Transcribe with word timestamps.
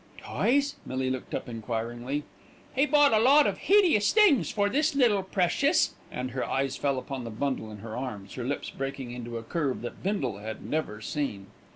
"Toys?" 0.17 0.77
Millie 0.83 1.11
looked 1.11 1.35
up 1.35 1.47
enquiringly. 1.47 2.23
"He 2.75 2.87
bought 2.87 3.13
a 3.13 3.19
lot 3.19 3.45
of 3.45 3.59
hideous 3.59 4.11
things 4.11 4.49
for 4.49 4.67
this 4.67 4.95
little 4.95 5.21
precious," 5.21 5.93
and 6.11 6.31
her 6.31 6.43
eyes 6.43 6.75
fell 6.75 6.97
upon 6.97 7.23
the 7.23 7.29
bundle 7.29 7.69
in 7.69 7.77
her 7.85 7.95
arms, 7.95 8.33
her 8.33 8.43
lips 8.43 8.71
breaking 8.71 9.11
into 9.11 9.37
a 9.37 9.43
curve 9.43 9.83
that 9.83 10.01
Bindle 10.01 10.39
had 10.39 10.65
never 10.65 11.01
seen. 11.01 11.51